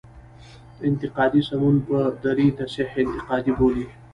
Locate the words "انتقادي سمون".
0.87-1.75